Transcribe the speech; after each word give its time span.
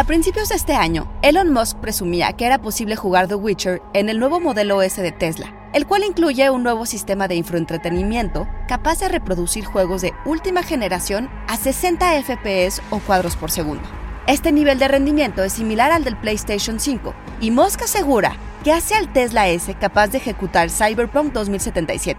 A 0.00 0.04
principios 0.04 0.48
de 0.48 0.54
este 0.54 0.72
año, 0.72 1.12
Elon 1.20 1.52
Musk 1.52 1.76
presumía 1.76 2.32
que 2.32 2.46
era 2.46 2.62
posible 2.62 2.96
jugar 2.96 3.28
The 3.28 3.34
Witcher 3.34 3.82
en 3.92 4.08
el 4.08 4.18
nuevo 4.18 4.40
modelo 4.40 4.80
S 4.80 5.02
de 5.02 5.12
Tesla, 5.12 5.54
el 5.74 5.86
cual 5.86 6.04
incluye 6.04 6.48
un 6.48 6.62
nuevo 6.62 6.86
sistema 6.86 7.28
de 7.28 7.34
infraentretenimiento 7.34 8.48
capaz 8.66 9.00
de 9.00 9.08
reproducir 9.08 9.66
juegos 9.66 10.00
de 10.00 10.14
última 10.24 10.62
generación 10.62 11.28
a 11.48 11.58
60 11.58 12.22
FPS 12.22 12.80
o 12.88 13.00
cuadros 13.00 13.36
por 13.36 13.50
segundo. 13.50 13.82
Este 14.26 14.52
nivel 14.52 14.78
de 14.78 14.88
rendimiento 14.88 15.44
es 15.44 15.52
similar 15.52 15.92
al 15.92 16.02
del 16.02 16.16
PlayStation 16.16 16.80
5 16.80 17.14
y 17.42 17.50
Musk 17.50 17.82
asegura 17.82 18.38
que 18.64 18.72
hace 18.72 18.94
al 18.94 19.12
Tesla 19.12 19.50
S 19.50 19.74
capaz 19.74 20.08
de 20.08 20.16
ejecutar 20.16 20.70
Cyberpunk 20.70 21.34
2077. 21.34 22.18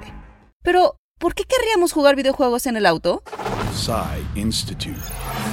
Pero, 0.61 0.97
¿por 1.17 1.33
qué 1.33 1.45
querríamos 1.45 1.93
jugar 1.93 2.15
videojuegos 2.15 2.67
en 2.67 2.77
el 2.77 2.85
auto? 2.85 3.23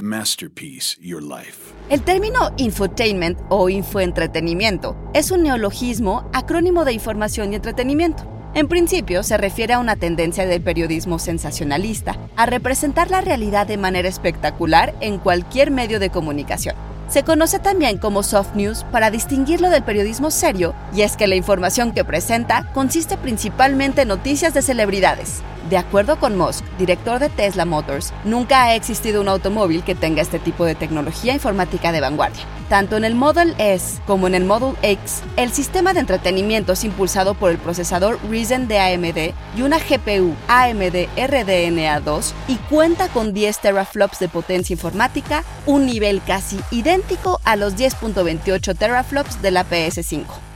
Masterpiece 0.02 0.96
Your 1.00 1.22
Life. 1.22 1.72
El 1.90 2.02
término 2.02 2.52
infotainment 2.56 3.38
o 3.48 3.68
infoentretenimiento 3.68 4.96
es 5.14 5.30
un 5.30 5.42
neologismo 5.42 6.28
acrónimo 6.32 6.84
de 6.84 6.92
información 6.92 7.52
y 7.52 7.56
entretenimiento. 7.56 8.24
En 8.54 8.66
principio 8.66 9.22
se 9.22 9.36
refiere 9.36 9.74
a 9.74 9.78
una 9.78 9.96
tendencia 9.96 10.46
del 10.46 10.62
periodismo 10.62 11.18
sensacionalista 11.18 12.18
a 12.36 12.46
representar 12.46 13.10
la 13.10 13.20
realidad 13.20 13.66
de 13.66 13.76
manera 13.76 14.08
espectacular 14.08 14.94
en 15.00 15.18
cualquier 15.18 15.70
medio 15.70 16.00
de 16.00 16.10
comunicación. 16.10 16.74
Se 17.08 17.22
conoce 17.22 17.58
también 17.58 17.96
como 17.96 18.22
soft 18.22 18.54
news 18.54 18.84
para 18.92 19.10
distinguirlo 19.10 19.70
del 19.70 19.82
periodismo 19.82 20.30
serio, 20.30 20.74
y 20.94 21.02
es 21.02 21.16
que 21.16 21.26
la 21.26 21.36
información 21.36 21.92
que 21.92 22.04
presenta 22.04 22.70
consiste 22.74 23.16
principalmente 23.16 24.02
en 24.02 24.08
noticias 24.08 24.52
de 24.52 24.60
celebridades, 24.60 25.40
de 25.68 25.76
acuerdo 25.76 26.18
con 26.18 26.36
Musk, 26.36 26.64
director 26.78 27.18
de 27.18 27.28
Tesla 27.28 27.64
Motors, 27.64 28.12
nunca 28.24 28.64
ha 28.64 28.74
existido 28.74 29.20
un 29.20 29.28
automóvil 29.28 29.82
que 29.82 29.94
tenga 29.94 30.22
este 30.22 30.38
tipo 30.38 30.64
de 30.64 30.74
tecnología 30.74 31.34
informática 31.34 31.92
de 31.92 32.00
vanguardia. 32.00 32.44
Tanto 32.68 32.96
en 32.96 33.04
el 33.04 33.14
Model 33.14 33.54
S 33.58 34.00
como 34.06 34.26
en 34.26 34.34
el 34.34 34.44
Model 34.44 34.76
X, 34.82 35.22
el 35.36 35.50
sistema 35.52 35.94
de 35.94 36.00
entretenimiento 36.00 36.72
es 36.72 36.84
impulsado 36.84 37.34
por 37.34 37.50
el 37.50 37.58
procesador 37.58 38.18
Ryzen 38.28 38.68
de 38.68 38.78
AMD 38.78 39.34
y 39.56 39.62
una 39.62 39.78
GPU 39.78 40.34
AMD 40.48 41.08
RDNA2 41.16 42.32
y 42.48 42.56
cuenta 42.56 43.08
con 43.08 43.32
10 43.32 43.58
teraflops 43.58 44.18
de 44.18 44.28
potencia 44.28 44.74
informática, 44.74 45.44
un 45.66 45.86
nivel 45.86 46.22
casi 46.22 46.60
idéntico 46.70 47.40
a 47.44 47.56
los 47.56 47.76
10.28 47.76 48.76
teraflops 48.76 49.40
de 49.40 49.50
la 49.50 49.64
PS5. 49.64 50.47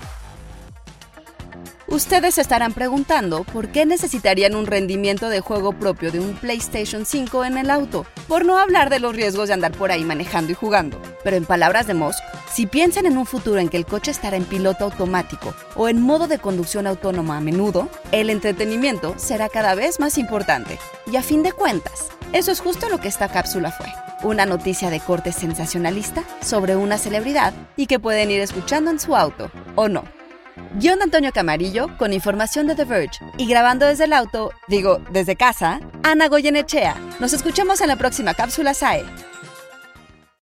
Ustedes 1.93 2.37
se 2.37 2.41
estarán 2.41 2.73
preguntando 2.73 3.45
por 3.45 3.69
qué 3.69 3.85
necesitarían 3.85 4.55
un 4.55 4.65
rendimiento 4.65 5.29
de 5.29 5.41
juego 5.41 5.75
propio 5.75 6.11
de 6.11 6.21
un 6.21 6.33
PlayStation 6.33 7.05
5 7.05 7.45
en 7.45 7.59
el 7.59 7.69
auto, 7.69 8.07
por 8.29 8.47
no 8.47 8.57
hablar 8.57 8.89
de 8.89 8.98
los 8.98 9.15
riesgos 9.15 9.48
de 9.48 9.55
andar 9.55 9.73
por 9.73 9.93
ahí 9.93 10.03
manejando 10.03 10.53
y 10.53 10.55
jugando. 10.55 10.98
Pero 11.23 11.37
en 11.37 11.45
palabras 11.45 11.87
de 11.87 11.93
Musk, 11.93 12.23
si 12.51 12.67
piensan 12.67 13.05
en 13.05 13.19
un 13.19 13.27
futuro 13.27 13.61
en 13.61 13.69
que 13.69 13.77
el 13.77 13.85
coche 13.85 14.11
estará 14.11 14.39
en 14.39 14.47
piloto 14.47 14.85
automático 14.85 15.55
o 15.77 15.87
en 15.91 16.01
modo 16.01 16.29
de 16.29 16.39
conducción 16.39 16.87
autónoma 16.87 17.37
a 17.37 17.41
menudo, 17.43 17.91
el 18.11 18.31
entretenimiento 18.31 19.13
será 19.19 19.51
cada 19.51 19.75
vez 19.75 20.01
más 20.01 20.17
importante. 20.17 20.79
Y 21.13 21.17
a 21.17 21.23
fin 21.23 21.43
de 21.43 21.53
cuentas, 21.53 22.09
eso 22.33 22.53
es 22.53 22.61
justo 22.61 22.89
lo 22.89 23.01
que 23.01 23.09
esta 23.09 23.29
cápsula 23.29 23.70
fue. 23.70 23.93
Una 24.23 24.47
noticia 24.47 24.89
de 24.89 25.01
corte 25.01 25.31
sensacionalista 25.31 26.25
sobre 26.41 26.75
una 26.75 26.97
celebridad 26.97 27.53
y 27.77 27.87
que 27.87 28.01
pueden 28.01 28.31
ir 28.31 28.41
escuchando 28.41 28.91
en 28.91 28.98
su 28.98 29.15
auto, 29.15 29.51
o 29.75 29.91
no. 29.91 30.22
Guión 30.75 31.03
Antonio 31.03 31.33
Camarillo 31.33 31.97
con 31.98 32.12
información 32.12 32.67
de 32.67 32.75
The 32.75 32.84
Verge 32.84 33.25
y 33.39 33.47
grabando 33.47 33.86
desde 33.86 34.05
el 34.05 34.12
auto, 34.12 34.53
digo, 34.69 35.00
desde 35.11 35.36
casa, 35.36 35.81
Ana 36.03 36.28
Goyenechea. 36.28 36.97
Nos 37.20 37.33
escuchamos 37.33 37.81
en 37.81 37.89
la 37.89 37.97
próxima 37.97 38.34
cápsula 38.34 38.75
SAE. 38.75 39.05